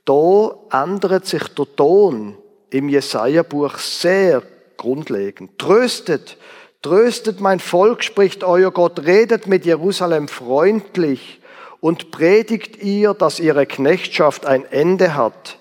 da 0.06 0.56
ändert 0.72 1.26
sich 1.26 1.44
der 1.50 1.76
Ton 1.76 2.38
im 2.70 2.88
Jesaja-Buch 2.88 3.78
sehr 3.78 4.42
grundlegend. 4.78 5.60
Tröstet, 5.60 6.38
tröstet 6.82 7.40
mein 7.40 7.60
Volk, 7.60 8.04
spricht 8.04 8.44
euer 8.44 8.72
Gott, 8.72 9.06
redet 9.06 9.48
mit 9.48 9.66
Jerusalem 9.66 10.28
freundlich 10.28 11.40
und 11.80 12.12
predigt 12.12 12.78
ihr, 12.78 13.14
dass 13.14 13.40
ihre 13.40 13.66
Knechtschaft 13.66 14.46
ein 14.46 14.66
Ende 14.66 15.16
hat, 15.16 15.58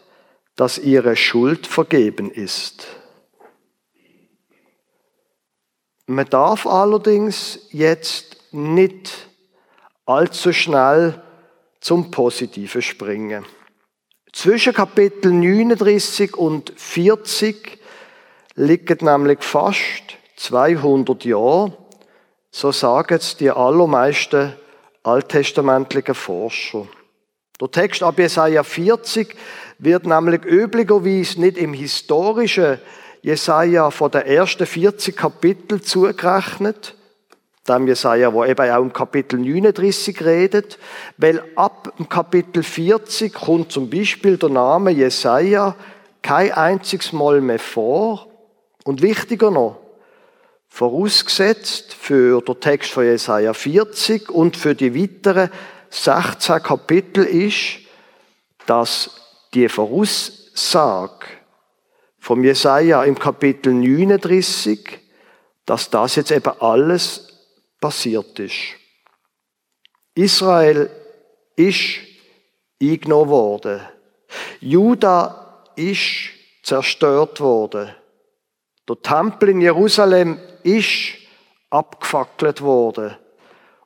dass 0.57 0.79
ihre 0.79 1.17
Schuld 1.17 1.67
vergeben 1.67 2.31
ist. 2.31 2.87
Man 6.07 6.27
darf 6.27 6.67
allerdings 6.67 7.69
jetzt 7.71 8.37
nicht 8.53 9.29
allzu 10.07 10.53
schnell 10.53 11.23
zum 11.81 12.11
Positiven 12.11 12.83
springen. 12.83 13.45
Zwischen 14.33 14.73
Kapitel 14.73 15.33
39 15.33 16.37
und 16.37 16.73
40 16.77 17.79
liegen 18.55 19.05
nämlich 19.05 19.43
fast 19.43 20.20
200 20.41 21.27
Jahre, 21.27 21.73
so 22.51 22.73
sagen 22.73 23.19
es 23.19 23.37
die 23.37 23.51
allermeisten 23.51 24.55
alttestamentlichen 25.03 26.15
Forscher. 26.15 26.87
Der 27.61 27.71
Text 27.71 28.03
ab 28.03 28.19
Jesaja 28.19 28.63
40 28.63 29.37
wird 29.79 30.07
nämlich 30.07 30.45
üblicherweise 30.47 31.41
nicht 31.41 31.59
im 31.59 31.75
historischen 31.75 32.79
Jesaja 33.21 33.91
von 33.91 34.11
den 34.11 34.23
ersten 34.23 34.65
40 34.65 35.15
Kapitel 35.15 35.83
zugerechnet, 35.83 36.95
dem 37.69 37.87
Jesaja, 37.87 38.33
wo 38.33 38.43
eben 38.43 38.71
auch 38.71 38.81
im 38.81 38.95
Kapitel 38.95 39.39
39 39.39 40.25
redet, 40.25 40.79
weil 41.19 41.45
ab 41.55 41.93
dem 41.99 42.09
Kapitel 42.09 42.63
40 42.63 43.35
kommt 43.35 43.73
zum 43.73 43.91
Beispiel 43.91 44.39
der 44.39 44.49
Name 44.49 44.91
Jesaja 44.91 45.77
kein 46.23 46.53
einziges 46.53 47.13
Mal 47.13 47.43
mehr 47.43 47.59
vor. 47.59 48.27
Und 48.85 49.03
wichtiger 49.03 49.51
noch, 49.51 49.77
vorausgesetzt 50.71 51.93
für 51.93 52.41
den 52.41 52.61
Text 52.61 52.93
von 52.93 53.05
Jesaja 53.05 53.53
40 53.53 54.31
und 54.31 54.57
für 54.57 54.75
die 54.75 54.95
weiteren 54.95 55.51
16 55.91 56.63
Kapitel 56.63 57.25
ist, 57.25 57.81
dass 58.67 59.11
die 59.53 59.69
Voraussage 59.69 61.27
vom 62.19 62.45
Jesaja 62.45 63.03
im 63.05 63.19
Kapitel 63.19 63.75
39, 63.75 65.01
dass 65.67 65.91
das 65.91 66.15
jetzt 66.15 66.31
eben 66.31 66.53
alles 66.61 67.29
passiert 67.81 68.39
ist. 68.39 68.77
Israel 70.15 70.91
ist 71.57 71.99
eingenommen 72.81 73.31
worden. 73.31 73.81
Juda 74.61 75.65
ist 75.77 76.31
zerstört 76.63 77.41
worden. 77.41 77.95
Der 78.89 79.03
Tempel 79.03 79.51
in 79.51 79.61
Jerusalem 79.61 80.39
ist 80.63 81.15
abgefackelt 81.71 82.61
worden. 82.61 83.17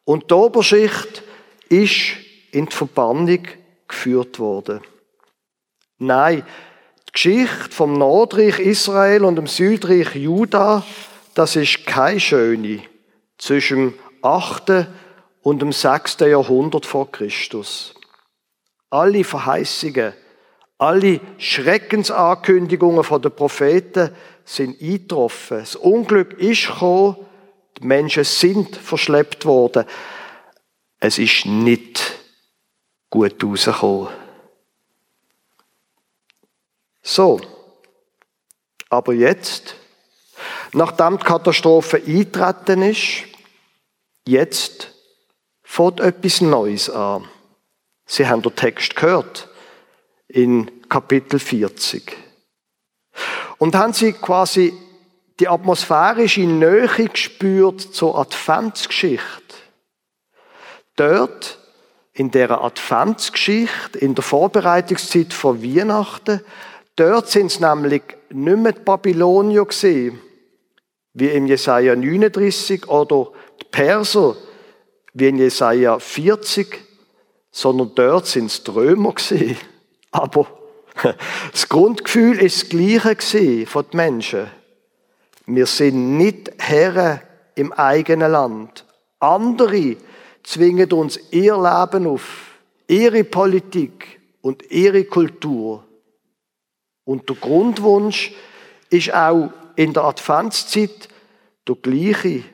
Und 0.04 0.30
die 0.30 0.34
Oberschicht 0.34 1.22
ist 1.68 2.16
in 2.50 2.66
die 2.66 2.74
Verbannung 2.74 3.46
geführt 3.88 4.38
worden. 4.38 4.80
Nein, 5.98 6.44
die 7.08 7.12
Geschichte 7.12 7.70
vom 7.70 7.94
Nordreich 7.94 8.58
Israel 8.58 9.24
und 9.24 9.36
dem 9.36 9.46
Südreich 9.46 10.14
Juda, 10.14 10.84
das 11.34 11.56
ist 11.56 11.86
keine 11.86 12.20
schöne 12.20 12.82
zwischen 13.38 13.90
dem 13.90 13.98
8. 14.22 14.86
und 15.42 15.60
dem 15.60 15.72
6. 15.72 16.20
Jahrhundert 16.20 16.86
vor 16.86 17.10
Christus. 17.10 17.94
Alle 18.90 19.24
Verheißungen, 19.24 20.14
alle 20.78 21.20
Schreckensankündigungen 21.38 23.04
von 23.04 23.20
den 23.22 23.32
Propheten 23.32 24.10
sind 24.44 24.80
eingetroffen. 24.80 25.58
Das 25.58 25.76
Unglück 25.76 26.34
ist 26.34 26.66
gekommen, 26.66 27.16
die 27.78 27.86
Menschen 27.86 28.24
sind 28.24 28.76
verschleppt 28.76 29.44
worden. 29.44 29.84
Es 31.00 31.18
ist 31.18 31.46
nicht 31.46 32.00
gut 33.10 33.42
rausgekommen. 33.42 34.08
So. 37.02 37.40
Aber 38.88 39.12
jetzt, 39.12 39.74
nachdem 40.72 41.18
die 41.18 41.24
Katastrophe 41.24 41.96
eingetreten 41.96 42.82
ist, 42.82 43.24
Jetzt 44.26 44.90
fängt 45.62 46.00
etwas 46.00 46.40
Neues 46.40 46.88
an. 46.88 47.28
Sie 48.06 48.26
haben 48.26 48.40
den 48.40 48.56
Text 48.56 48.96
gehört 48.96 49.48
in 50.28 50.88
Kapitel 50.88 51.38
40. 51.38 52.16
Und 53.58 53.74
haben 53.74 53.92
sie 53.92 54.12
quasi 54.12 54.72
die 55.40 55.48
atmosphärische 55.48 56.42
Nähe 56.42 56.88
gespürt 57.08 57.80
zur 57.80 58.18
Adventsgeschichte. 58.18 59.22
Dort, 60.96 61.58
in 62.12 62.30
der 62.30 62.62
Adventsgeschichte, 62.62 63.98
in 63.98 64.14
der 64.14 64.22
Vorbereitungszeit 64.22 65.32
vor 65.32 65.62
Weihnachten, 65.62 66.40
dort 66.94 67.28
sind 67.28 67.46
es 67.46 67.58
nämlich 67.58 68.02
nicht 68.30 68.58
mehr 68.58 68.72
die 68.72 68.80
Babylonier 68.80 69.64
gesehen, 69.64 70.20
wie 71.14 71.28
in 71.28 71.46
Jesaja 71.46 71.96
39 71.96 72.88
oder 72.88 73.32
die 73.60 73.64
Perser, 73.70 74.36
wie 75.14 75.28
in 75.28 75.38
Jesaja 75.38 75.98
40, 75.98 76.78
sondern 77.50 77.92
dort 77.94 78.26
sind 78.26 78.46
es 78.46 78.62
die 78.62 78.70
Römer 78.70 79.12
gesehen. 79.12 79.56
Aber 80.12 80.46
das 81.52 81.68
Grundgefühl 81.68 82.38
ist 82.38 82.62
das 82.62 82.68
gleiche 82.70 83.66
von 83.66 83.84
den 83.90 83.96
Menschen. 83.96 84.46
Wir 85.46 85.66
sind 85.66 86.16
nicht 86.16 86.52
Herren 86.58 87.20
im 87.54 87.72
eigenen 87.72 88.32
Land. 88.32 88.84
Andere 89.20 89.96
zwingen 90.42 90.92
uns 90.92 91.18
ihr 91.30 91.56
Leben 91.56 92.06
auf, 92.06 92.58
ihre 92.86 93.24
Politik 93.24 94.20
und 94.40 94.70
ihre 94.70 95.04
Kultur. 95.04 95.84
Und 97.04 97.28
der 97.28 97.36
Grundwunsch 97.36 98.32
ist 98.90 99.12
auch 99.12 99.50
in 99.76 99.92
der 99.92 100.04
Adventszeit 100.04 101.08
der 101.66 101.76
gleiche. 101.76 102.44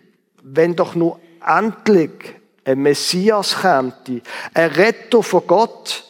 Wenn 0.42 0.75
doch 0.75 0.94
nur 0.94 1.20
endlich 1.47 2.11
ein 2.64 2.80
Messias 2.80 3.61
käme, 3.61 3.92
ein 4.54 4.70
Retter 4.70 5.23
von 5.23 5.47
Gott, 5.47 6.04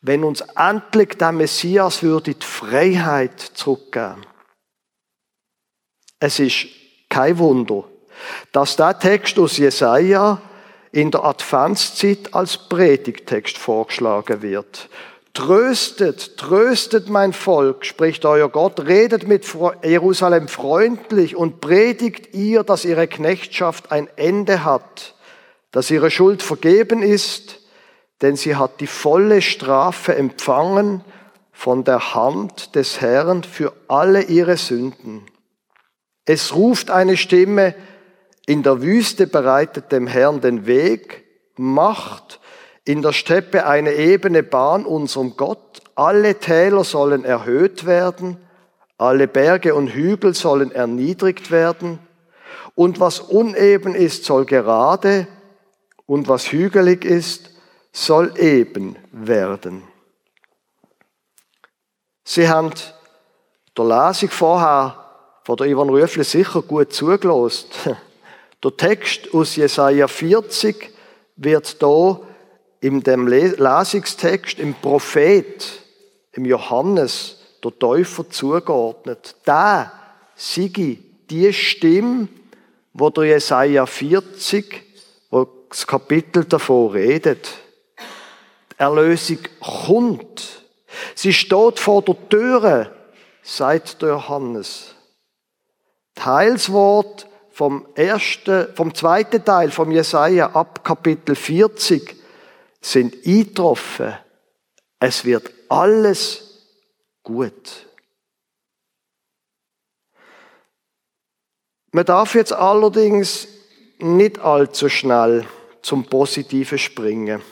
wenn 0.00 0.24
uns 0.24 0.42
endlich 0.56 1.14
der 1.18 1.32
Messias 1.32 2.02
würde 2.02 2.34
die 2.34 2.44
Freiheit 2.44 3.40
zurückgeben. 3.40 4.24
Es 6.20 6.38
ist 6.38 6.66
kein 7.08 7.38
Wunder, 7.38 7.84
dass 8.52 8.76
der 8.76 8.98
Text 8.98 9.38
aus 9.38 9.56
Jesaja 9.56 10.40
in 10.92 11.10
der 11.10 11.24
Adventszeit 11.24 12.34
als 12.34 12.56
Predigtext 12.56 13.58
vorgeschlagen 13.58 14.42
wird. 14.42 14.88
Tröstet, 15.34 16.36
tröstet 16.36 17.08
mein 17.08 17.32
Volk, 17.32 17.84
spricht 17.84 18.24
euer 18.24 18.48
Gott, 18.48 18.80
redet 18.80 19.28
mit 19.28 19.46
Jerusalem 19.84 20.48
freundlich 20.48 21.36
und 21.36 21.60
predigt 21.60 22.34
ihr, 22.34 22.64
dass 22.64 22.84
ihre 22.84 23.06
Knechtschaft 23.06 23.92
ein 23.92 24.08
Ende 24.16 24.64
hat, 24.64 25.14
dass 25.70 25.90
ihre 25.90 26.10
Schuld 26.10 26.42
vergeben 26.42 27.02
ist, 27.02 27.60
denn 28.22 28.36
sie 28.36 28.56
hat 28.56 28.80
die 28.80 28.86
volle 28.86 29.42
Strafe 29.42 30.14
empfangen 30.16 31.04
von 31.52 31.84
der 31.84 32.14
Hand 32.14 32.74
des 32.74 33.00
Herrn 33.00 33.42
für 33.42 33.72
alle 33.88 34.22
ihre 34.22 34.56
Sünden. 34.56 35.26
Es 36.24 36.54
ruft 36.54 36.90
eine 36.90 37.16
Stimme, 37.16 37.74
in 38.46 38.62
der 38.62 38.82
Wüste 38.82 39.26
bereitet 39.26 39.92
dem 39.92 40.06
Herrn 40.06 40.40
den 40.40 40.66
Weg, 40.66 41.24
macht 41.56 42.40
in 42.84 43.02
der 43.02 43.12
Steppe 43.12 43.66
eine 43.66 43.92
ebene 43.92 44.42
Bahn 44.42 44.86
unserem 44.86 45.36
Gott, 45.36 45.82
alle 45.94 46.36
Täler 46.36 46.84
sollen 46.84 47.24
erhöht 47.24 47.84
werden, 47.84 48.38
alle 48.96 49.28
Berge 49.28 49.74
und 49.74 49.88
Hügel 49.88 50.34
sollen 50.34 50.72
erniedrigt 50.72 51.50
werden, 51.50 51.98
und 52.74 53.00
was 53.00 53.20
uneben 53.20 53.94
ist, 53.94 54.24
soll 54.24 54.44
gerade, 54.44 55.26
und 56.06 56.28
was 56.28 56.52
hügelig 56.52 57.04
ist, 57.04 57.50
soll 57.92 58.38
eben 58.38 58.96
werden. 59.12 59.82
Sie 62.24 62.48
haben 62.48 62.72
der 63.76 63.84
Lesung 63.84 64.28
vorher 64.30 65.04
von 65.44 65.56
der 65.56 65.66
Ivan 65.68 65.88
Rüffle 65.88 66.24
sicher 66.24 66.62
gut 66.62 66.92
zugelost. 66.92 67.68
Der 68.64 68.76
Text 68.76 69.32
aus 69.32 69.54
Jesaja 69.54 70.08
40 70.08 70.90
wird 71.36 71.80
da 71.80 72.20
in 72.80 73.02
dem 73.04 73.28
Lesungstext 73.28 74.58
im 74.58 74.74
Prophet, 74.74 75.64
im 76.32 76.44
Johannes, 76.44 77.38
der 77.62 77.78
Täufer 77.78 78.28
zugeordnet. 78.28 79.36
Da 79.44 79.92
siege 80.34 80.98
die 81.30 81.52
Stimme, 81.52 82.28
wo 82.92 83.10
der 83.10 83.24
Jesaja 83.24 83.86
40, 83.86 84.82
wo 85.30 85.46
das 85.68 85.86
Kapitel 85.86 86.44
davor 86.44 86.94
redet. 86.94 87.48
Erlösung 88.78 89.38
kommt. 89.60 90.62
Sie 91.14 91.32
steht 91.32 91.78
vor 91.78 92.02
der 92.02 92.28
Türe, 92.28 92.96
sagt 93.42 94.00
der 94.00 94.10
Johannes. 94.10 94.94
Teilswort 96.14 97.26
vom 97.50 97.86
ersten, 97.94 98.74
vom 98.74 98.94
zweiten 98.94 99.44
Teil 99.44 99.70
vom 99.70 99.90
Jesaja 99.90 100.50
ab 100.52 100.84
Kapitel 100.84 101.34
40 101.34 102.16
sind 102.80 103.16
eingetroffen. 103.26 104.16
Es 105.00 105.24
wird 105.24 105.50
alles 105.68 106.44
gut. 107.22 107.86
Man 111.90 112.04
darf 112.04 112.34
jetzt 112.34 112.52
allerdings 112.52 113.48
nicht 113.98 114.38
allzu 114.38 114.88
schnell 114.88 115.46
zum 115.82 116.04
Positiven 116.04 116.78
springen. 116.78 117.42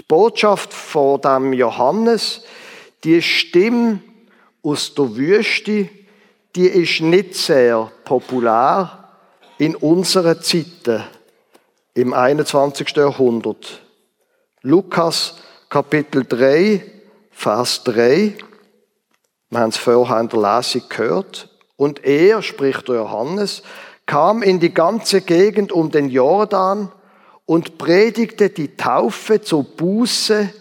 Die 0.00 0.04
Botschaft 0.08 0.72
von 0.72 1.20
dem 1.20 1.52
Johannes, 1.52 2.42
die 3.04 3.22
Stimme 3.22 4.00
aus 4.62 4.94
der 4.94 5.16
Wüste, 5.16 5.88
die 6.56 6.66
ist 6.66 7.00
nicht 7.00 7.34
sehr 7.34 7.90
populär 8.04 9.08
in 9.58 9.76
unseren 9.76 10.40
Zeiten 10.40 11.04
im 11.94 12.12
21. 12.12 12.96
Jahrhundert. 12.96 13.80
Lukas 14.62 15.36
Kapitel 15.68 16.24
3, 16.24 16.84
Vers 17.30 17.84
3. 17.84 18.36
Wir 19.50 19.58
haben 19.58 19.70
es 19.70 19.76
vorher 19.76 20.20
in 20.20 20.28
der 20.28 20.40
Lesung 20.40 20.82
gehört. 20.88 21.50
Und 21.76 22.04
er, 22.04 22.42
spricht 22.42 22.88
der 22.88 22.96
Johannes, 22.96 23.62
kam 24.06 24.42
in 24.42 24.60
die 24.60 24.72
ganze 24.72 25.20
Gegend 25.20 25.72
um 25.72 25.90
den 25.90 26.08
Jordan 26.08 26.92
und 27.46 27.78
predigte 27.78 28.50
die 28.50 28.76
Taufe 28.76 29.40
zur 29.40 29.64
Buße, 29.64 30.52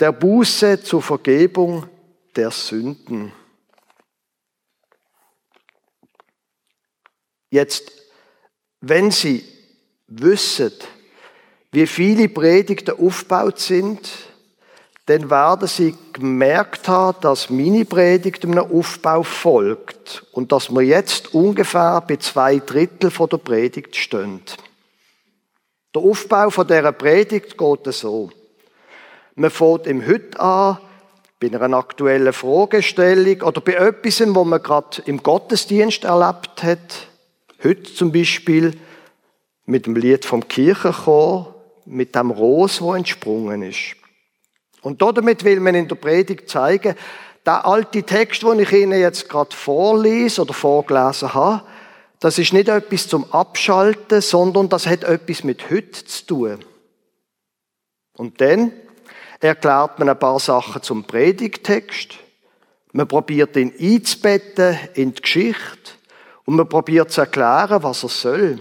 der 0.00 0.12
Buße 0.12 0.82
zur 0.82 1.02
Vergebung 1.02 1.86
der 2.34 2.50
Sünden. 2.50 3.32
Jetzt, 7.50 7.92
wenn 8.80 9.10
Sie 9.10 9.44
wissen, 10.06 10.72
wie 11.70 11.86
viele 11.86 12.28
Predigten 12.28 12.98
aufgebaut 12.98 13.58
sind, 13.58 14.10
dann 15.06 15.28
werden 15.30 15.68
Sie 15.68 15.94
gemerkt 16.12 16.88
haben, 16.88 17.20
dass 17.20 17.50
meine 17.50 17.84
Predigt 17.84 18.44
einem 18.44 18.58
Aufbau 18.58 19.22
folgt 19.22 20.24
und 20.32 20.52
dass 20.52 20.70
wir 20.70 20.82
jetzt 20.82 21.34
ungefähr 21.34 22.02
bei 22.06 22.16
zwei 22.16 22.58
Drittel 22.58 23.10
von 23.10 23.28
der 23.28 23.38
Predigt 23.38 23.96
stehen. 23.96 24.40
Der 25.94 26.02
Aufbau 26.02 26.48
von 26.48 26.66
dieser 26.66 26.92
Predigt 26.92 27.58
geht 27.58 27.94
so. 27.94 28.30
Man 29.34 29.50
fängt 29.50 29.86
im 29.86 30.06
Heute 30.06 30.40
an, 30.40 30.78
bei 31.38 31.48
einer 31.52 31.76
aktuellen 31.76 32.32
Fragestellung 32.32 33.42
oder 33.42 33.60
bei 33.60 33.74
etwas, 33.74 34.22
wo 34.34 34.44
man 34.44 34.62
gerade 34.62 35.02
im 35.04 35.22
Gottesdienst 35.22 36.04
erlebt 36.04 36.62
hat. 36.62 37.08
Heute 37.62 37.82
zum 37.94 38.10
Beispiel 38.10 38.72
mit 39.66 39.86
dem 39.86 39.96
Lied 39.96 40.24
vom 40.24 40.48
Kirchenchor, 40.48 41.54
mit 41.84 42.14
dem 42.14 42.30
Ros, 42.30 42.80
wo 42.80 42.94
entsprungen 42.94 43.62
ist. 43.62 43.96
Und 44.80 45.02
damit 45.02 45.44
will 45.44 45.60
man 45.60 45.74
in 45.74 45.88
der 45.88 45.96
Predigt 45.96 46.48
zeigen, 46.48 46.94
der 47.44 47.66
alte 47.66 48.02
Text, 48.02 48.42
den 48.44 48.60
ich 48.60 48.72
Ihnen 48.72 48.98
jetzt 48.98 49.28
gerade 49.28 49.54
vorlese 49.54 50.42
oder 50.42 50.54
vorgelesen 50.54 51.34
habe, 51.34 51.64
das 52.22 52.38
ist 52.38 52.52
nicht 52.52 52.68
etwas 52.68 53.08
zum 53.08 53.30
Abschalten, 53.32 54.20
sondern 54.20 54.68
das 54.68 54.86
hat 54.86 55.02
etwas 55.02 55.42
mit 55.42 55.70
heute 55.70 56.04
zu 56.04 56.24
tun. 56.24 56.64
Und 58.16 58.40
dann 58.40 58.70
erklärt 59.40 59.98
man 59.98 60.08
ein 60.08 60.18
paar 60.20 60.38
Sachen 60.38 60.84
zum 60.84 61.02
Predigtext. 61.02 62.14
Man 62.92 63.08
probiert 63.08 63.56
ihn 63.56 63.72
einzubetten 63.76 64.78
in 64.94 65.14
die 65.14 65.20
Geschichte. 65.20 65.94
Und 66.44 66.54
man 66.54 66.68
probiert 66.68 67.10
zu 67.10 67.22
erklären, 67.22 67.82
was 67.82 68.04
er 68.04 68.08
soll. 68.08 68.60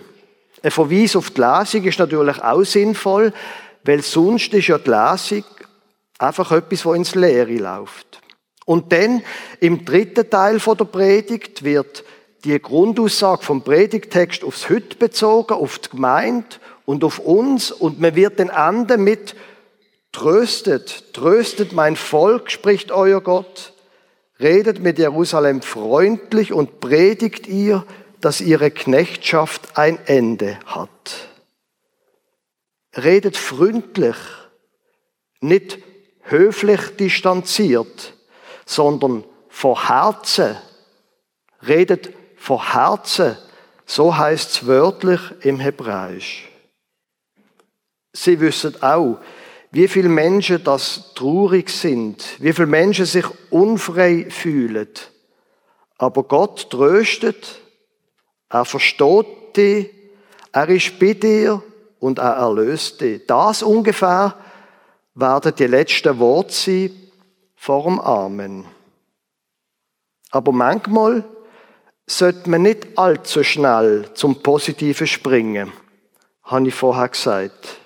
Ein 0.63 0.71
Verweis 0.71 1.15
auf 1.15 1.29
die 1.29 1.41
Lesung 1.41 1.83
ist 1.83 1.99
natürlich 1.99 2.41
auch 2.41 2.63
sinnvoll, 2.63 3.31
weil 3.83 4.01
sonst 4.01 4.55
ist 4.55 4.69
ja 4.69 4.79
die 4.79 4.89
Lesung 4.89 5.45
einfach 6.17 6.51
etwas, 6.51 6.83
wo 6.83 6.95
ins 6.95 7.13
Leere 7.13 7.57
läuft. 7.57 8.21
Und 8.65 8.91
dann 8.91 9.21
im 9.59 9.85
dritten 9.85 10.27
Teil 10.27 10.57
der 10.57 10.85
Predigt 10.85 11.63
wird 11.63 12.03
die 12.43 12.59
Grundaussage 12.59 13.43
vom 13.43 13.63
Predigtext 13.63 14.43
aufs 14.43 14.67
Hüt 14.67 14.99
bezogen, 14.99 15.53
auf 15.53 15.79
die 15.79 15.89
Gemeinde 15.89 16.47
und 16.85 17.03
auf 17.03 17.19
uns 17.19 17.71
und 17.71 17.99
man 17.99 18.15
wird 18.15 18.39
den 18.39 18.49
anderen 18.49 19.03
mit 19.03 19.35
tröstet, 20.11 21.13
tröstet 21.13 21.73
mein 21.73 21.95
Volk, 21.95 22.51
spricht 22.51 22.91
euer 22.91 23.21
Gott, 23.21 23.73
redet 24.39 24.79
mit 24.79 24.97
Jerusalem 24.97 25.61
freundlich 25.61 26.51
und 26.51 26.79
predigt 26.79 27.47
ihr, 27.47 27.85
dass 28.19 28.41
ihre 28.41 28.71
Knechtschaft 28.71 29.77
ein 29.77 29.99
Ende 30.05 30.59
hat. 30.65 31.29
Redet 32.95 33.37
freundlich, 33.37 34.17
nicht 35.39 35.79
höflich 36.23 36.81
distanziert, 36.97 38.13
sondern 38.65 39.23
vor 39.49 39.89
Herzen. 39.89 40.57
Redet 41.65 42.09
vor 42.41 42.73
Herzen, 42.73 43.37
so 43.85 44.17
heißt 44.17 44.49
es 44.49 44.65
wörtlich 44.65 45.21
im 45.41 45.59
Hebräisch. 45.59 46.49
Sie 48.13 48.39
wissen 48.39 48.81
auch, 48.81 49.19
wie 49.69 49.87
viele 49.87 50.09
Menschen 50.09 50.63
das 50.63 51.13
traurig 51.13 51.69
sind, 51.69 52.41
wie 52.41 52.51
viele 52.51 52.65
Menschen 52.65 53.05
sich 53.05 53.25
unfrei 53.51 54.25
fühlen. 54.31 54.89
Aber 55.99 56.23
Gott 56.23 56.71
tröstet, 56.71 57.61
er 58.49 58.65
versteht 58.65 59.55
dich, 59.55 59.91
er 60.51 60.67
ist 60.67 60.97
bei 60.99 61.13
dir 61.13 61.61
und 61.99 62.17
er 62.17 62.37
erlöst 62.37 63.01
dich. 63.01 63.21
Das 63.27 63.61
ungefähr 63.61 64.35
werden 65.13 65.53
die 65.55 65.67
letzten 65.67 66.17
Worte 66.17 66.51
sein 66.51 67.11
vor 67.55 67.83
dem 67.83 67.99
Amen. 67.99 68.65
Aber 70.31 70.51
manchmal 70.51 71.23
sollte 72.17 72.49
man 72.49 72.63
nicht 72.63 72.97
allzu 72.97 73.43
schnell 73.43 74.09
zum 74.13 74.41
Positiven 74.41 75.07
springen, 75.07 75.71
habe 76.43 76.67
ich 76.67 76.73
vorher 76.73 77.09
gesagt. 77.09 77.77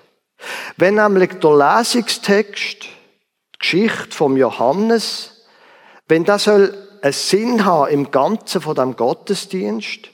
Wenn 0.76 0.96
nämlich 0.96 1.34
der 1.34 1.56
Lesungstext, 1.56 2.84
die 2.84 3.58
Geschichte 3.58 4.10
vom 4.10 4.36
Johannes, 4.36 5.46
wenn 6.08 6.24
das 6.24 6.44
soll 6.44 6.74
einen 7.02 7.12
Sinn 7.12 7.64
haben 7.64 7.90
im 7.90 8.10
Ganzen 8.10 8.60
von 8.60 8.74
dem 8.74 8.96
Gottesdienst, 8.96 10.10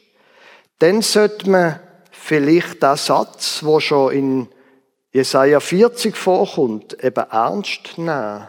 dann 0.79 1.03
sollte 1.03 1.51
man 1.51 1.81
vielleicht 2.11 2.83
den 2.83 2.97
Satz, 2.97 3.63
wo 3.63 3.81
schon 3.81 4.13
in 4.13 4.49
Jesaja 5.13 5.61
40 5.61 6.17
vorkommt, 6.17 7.03
eben 7.05 7.25
ernst 7.31 7.99
nehmen. 7.99 8.49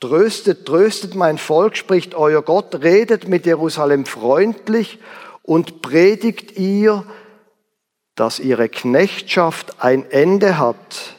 Tröstet, 0.00 0.66
tröstet 0.66 1.14
mein 1.14 1.38
Volk, 1.38 1.76
spricht 1.76 2.14
euer 2.14 2.42
Gott, 2.42 2.82
redet 2.82 3.28
mit 3.28 3.46
Jerusalem 3.46 4.04
freundlich 4.04 4.98
und 5.42 5.80
predigt 5.80 6.58
ihr, 6.58 7.04
dass 8.14 8.38
ihre 8.38 8.68
Knechtschaft 8.68 9.82
ein 9.82 10.10
Ende 10.10 10.58
hat, 10.58 11.16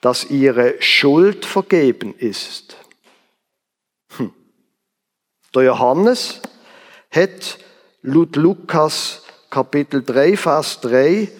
dass 0.00 0.24
ihre 0.24 0.80
Schuld 0.80 1.44
vergeben 1.44 2.14
ist. 2.16 2.76
Hm. 4.16 4.32
Der 5.54 5.62
Johannes 5.62 6.40
hat 7.10 7.58
laut 8.02 8.34
Lukas 8.36 9.22
Kapitel 9.50 10.02
3, 10.02 10.36
Vers 10.36 10.80
3 10.80 11.30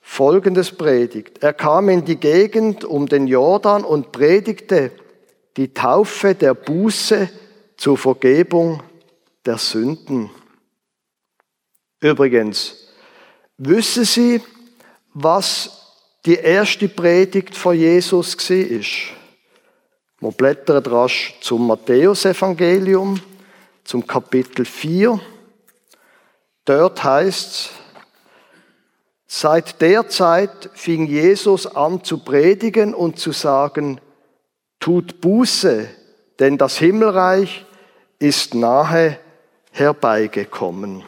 Folgendes 0.00 0.70
predigt. 0.70 1.42
Er 1.42 1.54
kam 1.54 1.88
in 1.88 2.04
die 2.04 2.16
Gegend 2.16 2.84
um 2.84 3.06
den 3.06 3.26
Jordan 3.26 3.84
und 3.84 4.12
predigte 4.12 4.92
die 5.56 5.72
Taufe 5.72 6.34
der 6.34 6.54
Buße 6.54 7.28
zur 7.76 7.98
Vergebung 7.98 8.82
der 9.44 9.58
Sünden. 9.58 10.30
Übrigens, 12.00 12.84
Wissen 13.56 14.04
Sie, 14.04 14.42
was 15.12 15.94
die 16.26 16.34
erste 16.34 16.88
Predigt 16.88 17.56
von 17.56 17.76
Jesus 17.76 18.36
war? 18.36 19.16
Wir 20.20 20.32
blättern 20.32 20.84
rasch 20.86 21.34
zum 21.40 21.68
Matthäusevangelium, 21.68 23.20
zum 23.84 24.04
Kapitel 24.04 24.64
4. 24.64 25.20
Dort 26.64 27.04
heißt 27.04 27.50
es, 27.50 27.70
Seit 29.26 29.80
der 29.80 30.08
Zeit 30.08 30.70
fing 30.74 31.06
Jesus 31.06 31.66
an 31.66 32.02
zu 32.02 32.18
predigen 32.18 32.92
und 32.92 33.18
zu 33.18 33.32
sagen, 33.32 34.00
tut 34.84 35.22
Buße, 35.22 35.88
denn 36.38 36.58
das 36.58 36.76
Himmelreich 36.76 37.64
ist 38.18 38.54
nahe 38.54 39.18
herbeigekommen. 39.72 41.02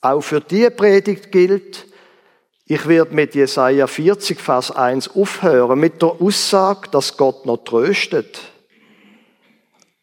Auch 0.00 0.22
für 0.22 0.40
die 0.40 0.68
Predigt 0.70 1.30
gilt, 1.30 1.86
ich 2.64 2.88
werde 2.88 3.14
mit 3.14 3.36
Jesaja 3.36 3.86
40, 3.86 4.40
Vers 4.40 4.72
1 4.72 5.14
aufhören, 5.14 5.78
mit 5.78 6.02
der 6.02 6.20
Aussage, 6.20 6.88
dass 6.90 7.16
Gott 7.16 7.46
noch 7.46 7.58
tröstet. 7.58 8.40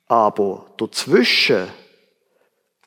Aber 0.07 0.65
dazwischen, 0.77 1.67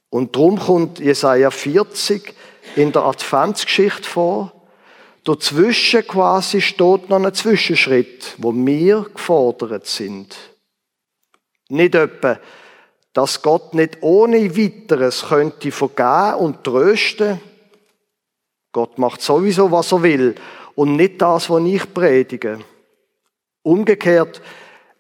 und 0.09 0.35
darum 0.35 0.59
kommt 0.59 0.99
Jesaja 0.99 1.51
40 1.51 2.35
in 2.77 2.91
der 2.91 3.03
Adventsgeschichte 3.03 4.09
vor, 4.09 4.62
dazwischen 5.25 6.07
quasi 6.07 6.61
steht 6.61 7.09
noch 7.09 7.23
ein 7.23 7.35
Zwischenschritt, 7.35 8.35
wo 8.39 8.53
wir 8.55 9.07
gefordert 9.15 9.87
sind. 9.87 10.37
Nicht 11.69 11.95
etwa, 11.95 12.39
dass 13.13 13.43
Gott 13.43 13.75
nicht 13.75 13.99
ohne 14.03 14.57
weiteres 14.57 15.27
könnte 15.29 15.71
vergeben 15.71 16.39
und 16.39 16.65
trösten. 16.65 17.41
Gott 18.73 18.99
macht 18.99 19.21
sowieso, 19.21 19.71
was 19.71 19.93
er 19.93 20.03
will 20.03 20.35
und 20.75 20.97
nicht 20.97 21.21
das, 21.21 21.51
was 21.51 21.63
ich 21.65 21.93
predige. 21.93 22.61
Umgekehrt, 23.63 24.41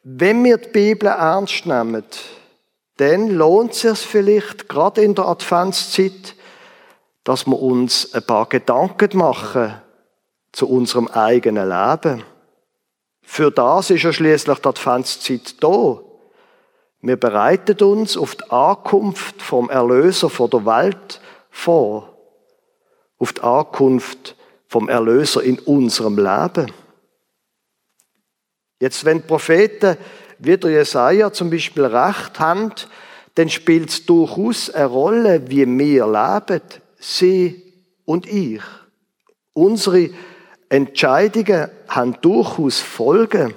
wenn 0.04 0.44
wir 0.44 0.58
die 0.58 0.68
Bibel 0.68 1.08
ernst 1.08 1.66
nehmen, 1.66 2.04
dann 2.98 3.30
lohnt 3.30 3.72
es 3.72 3.80
sich 3.80 3.98
vielleicht, 3.98 4.68
gerade 4.68 5.02
in 5.02 5.14
der 5.14 5.26
Adventszeit, 5.26 6.36
dass 7.24 7.46
wir 7.46 7.60
uns 7.60 8.12
ein 8.14 8.24
paar 8.24 8.46
Gedanken 8.48 9.16
machen 9.16 9.74
zu 10.52 10.68
unserem 10.68 11.08
eigenen 11.08 11.68
Leben. 11.68 12.22
Für 13.22 13.50
das 13.50 13.90
ist 13.90 14.02
ja 14.02 14.12
schließlich 14.12 14.58
die 14.58 14.68
Adventszeit 14.68 15.62
da. 15.62 16.00
Wir 17.00 17.16
bereiten 17.16 17.82
uns 17.82 18.16
auf 18.16 18.36
die 18.36 18.50
Ankunft 18.50 19.42
vom 19.42 19.70
Erlöser 19.70 20.30
vor 20.30 20.48
der 20.48 20.64
Welt 20.66 21.20
vor. 21.50 22.16
Auf 23.18 23.32
die 23.32 23.40
Ankunft 23.40 24.36
vom 24.68 24.88
Erlöser 24.88 25.42
in 25.42 25.58
unserem 25.58 26.16
Leben. 26.16 26.70
Jetzt, 28.80 29.04
wenn 29.04 29.18
die 29.18 29.26
Propheten 29.26 29.96
wie 30.38 30.56
der 30.56 30.70
Jesaja 30.70 31.32
zum 31.32 31.50
Beispiel 31.50 31.84
recht 31.84 32.40
haben, 32.40 32.72
dann 33.34 33.48
spielt 33.48 33.90
es 33.90 34.06
durchaus 34.06 34.70
eine 34.70 34.86
Rolle, 34.86 35.48
wie 35.48 35.66
wir 35.66 36.06
leben, 36.06 36.62
sie 36.98 37.62
und 38.04 38.26
ich. 38.26 38.62
Unsere 39.52 40.10
Entscheidungen 40.72 41.70
haben 41.86 42.18
durchaus 42.22 42.80
Folgen. 42.80 43.52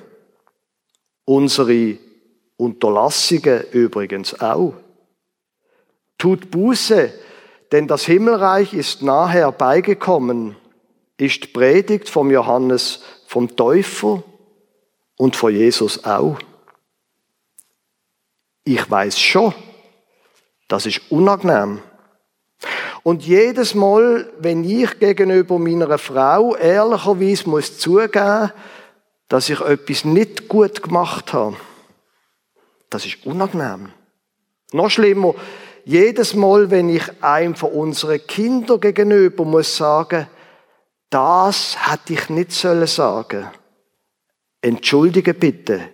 Unsere 1.23 1.97
Unterlassungen 2.57 3.63
übrigens 3.71 4.41
auch. 4.41 4.73
Tut 6.17 6.51
Buße, 6.51 7.13
denn 7.71 7.87
das 7.87 8.03
Himmelreich 8.03 8.73
ist 8.73 9.01
nahe 9.01 9.29
herbeigekommen, 9.29 10.57
ist 11.15 11.43
die 11.43 11.47
Predigt 11.47 12.09
vom 12.09 12.31
Johannes 12.31 13.01
vom 13.27 13.55
Täufer 13.55 14.21
und 15.15 15.37
von 15.37 15.55
Jesus 15.55 16.03
auch. 16.03 16.37
Ich 18.65 18.91
weiß 18.91 19.17
schon, 19.17 19.53
das 20.67 20.85
ist 20.85 20.99
unangenehm. 21.09 21.81
Und 23.05 23.23
jedes 23.23 23.75
Mal, 23.75 24.33
wenn 24.39 24.63
ich 24.63 24.97
gegenüber 24.97 25.59
meiner 25.59 25.99
Frau 25.99 26.55
ehrlicherweise 26.55 27.47
muss 27.47 27.77
zugeben, 27.77 28.51
dass 29.27 29.47
ich 29.47 29.61
etwas 29.61 30.05
nicht 30.05 30.47
gut 30.47 30.81
gemacht 30.81 31.31
habe, 31.31 31.55
das 32.89 33.05
ist 33.05 33.23
unangenehm. 33.23 33.91
Noch 34.71 34.89
schlimmer, 34.89 35.35
jedes 35.83 36.33
Mal, 36.33 36.71
wenn 36.71 36.89
ich 36.89 37.03
einem 37.21 37.53
von 37.53 37.73
unseren 37.73 38.25
Kindern 38.25 38.79
gegenüber 38.79 39.45
muss 39.45 39.77
sagen, 39.77 40.25
das 41.11 41.77
hätte 41.87 42.13
ich 42.13 42.29
nicht 42.29 42.53
sollen 42.53 42.87
sagen. 42.87 43.51
Entschuldige 44.61 45.35
bitte. 45.35 45.89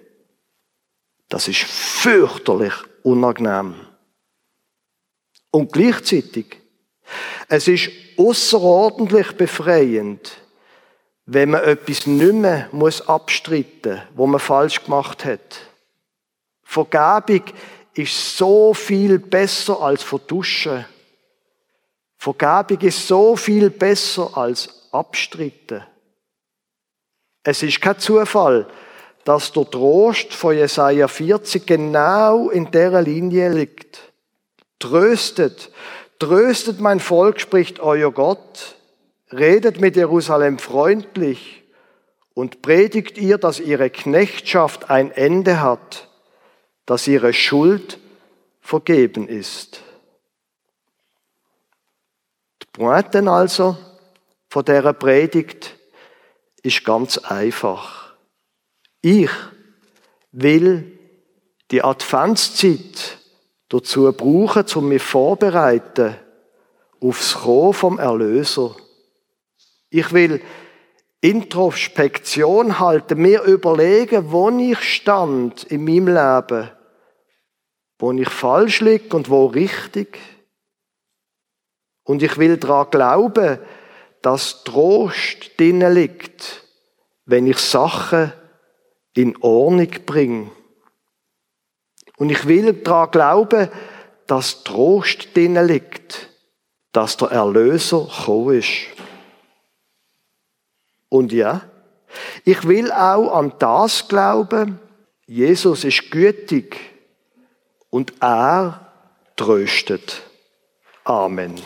Das 1.28 1.50
ist 1.50 1.60
fürchterlich 1.60 2.74
unangenehm. 3.04 3.76
Und 5.52 5.74
gleichzeitig, 5.74 6.61
es 7.52 7.68
ist 7.68 7.92
außerordentlich 8.18 9.34
befreiend, 9.34 10.38
wenn 11.26 11.50
man 11.50 11.62
etwas 11.66 12.08
nicht 12.08 12.34
mehr 12.34 12.70
muss 12.72 13.06
abstreiten 13.10 13.96
muss, 13.96 14.02
was 14.16 14.28
man 14.30 14.40
falsch 14.40 14.84
gemacht 14.86 15.26
hat. 15.26 15.60
Vergebung 16.64 17.44
ist 17.94 18.38
so 18.38 18.74
viel 18.74 19.20
besser 19.20 19.82
als 19.82 20.02
verduschen. 20.02 20.86
Vergebung 22.16 22.88
ist 22.88 23.06
so 23.06 23.36
viel 23.36 23.70
besser 23.70 24.32
als 24.38 24.88
abstritten. 24.94 25.84
Es 27.44 27.64
ist 27.64 27.82
kein 27.82 28.00
Zufall, 28.00 28.66
dass 29.26 29.52
der 29.52 29.70
Trost 29.70 30.34
von 30.34 30.56
Jesaja 30.56 31.10
40 31.10 31.68
genau 31.68 32.50
in 32.50 32.72
der 32.72 33.02
Linie 33.02 33.50
liegt. 33.50 34.00
Tröstet, 34.80 35.70
tröstet 36.22 36.80
mein 36.80 37.00
Volk, 37.00 37.42
spricht 37.42 37.80
euer 37.80 38.12
Gott, 38.12 38.76
redet 39.32 39.82
mit 39.82 39.96
Jerusalem 39.96 40.60
freundlich 40.60 41.64
und 42.36 42.62
predigt 42.62 43.18
ihr, 43.18 43.40
dass 43.40 43.60
ihre 43.60 43.90
Knechtschaft 43.90 44.92
ein 44.92 45.10
Ende 45.10 45.62
hat, 45.62 46.10
dass 46.86 47.08
ihre 47.08 47.34
Schuld 47.34 47.98
vergeben 48.60 49.28
ist. 49.28 49.82
Die 52.62 52.68
Pointe 52.72 53.28
also 53.28 53.76
von 54.48 54.64
dieser 54.64 54.94
Predigt 54.94 55.76
ist 56.62 56.86
ganz 56.86 57.18
einfach. 57.18 58.14
Ich 59.02 59.32
will 60.32 61.00
die 61.72 61.84
Adventszeit 61.84 63.21
dazu 63.72 64.12
brauchen, 64.12 64.66
um 64.76 64.90
mich 64.90 65.02
vorbereiten 65.02 66.16
aufs 67.00 67.36
Kommen 67.36 67.74
vom 67.74 68.00
Erlöser. 68.00 68.76
Ich 69.90 70.12
will 70.12 70.42
Introspektion 71.22 72.80
halten, 72.80 73.22
mir 73.22 73.44
überlegen, 73.44 74.32
wo 74.32 74.50
ich 74.50 74.80
stand 74.80 75.64
in 75.66 75.86
meinem 75.86 76.08
Leben, 76.08 76.70
wo 77.98 78.12
ich 78.12 78.30
falsch 78.30 78.82
liege 78.82 79.16
und 79.16 79.30
wo 79.30 79.46
richtig. 79.46 80.20
Und 82.04 82.24
ich 82.24 82.38
will 82.38 82.58
daran 82.58 82.90
glauben, 82.90 83.60
dass 84.22 84.64
Trost 84.64 85.52
drinnen 85.58 85.94
liegt, 85.94 86.66
wenn 87.26 87.48
ich 87.48 87.58
Sachen 87.58 88.34
in 89.14 89.38
Ordnung 89.42 89.92
bringe. 90.06 90.52
Und 92.22 92.30
ich 92.30 92.46
will 92.46 92.72
daran 92.74 93.10
glauben, 93.10 93.68
dass 94.28 94.64
Trost 94.64 95.36
drinnen 95.36 95.66
liegt, 95.66 96.30
dass 96.92 97.18
der 97.18 97.30
Erlöser 97.30 98.02
gekommen 98.02 98.60
ist. 98.60 98.70
Und 101.10 101.32
ja, 101.32 101.62
ich 102.46 102.68
will 102.68 102.92
auch 102.92 103.36
an 103.36 103.54
das 103.58 104.08
glauben, 104.08 104.80
Jesus 105.26 105.84
ist 105.84 106.12
gütig 106.12 106.78
und 107.90 108.14
er 108.22 108.92
tröstet. 109.36 110.22
Amen. 111.04 111.60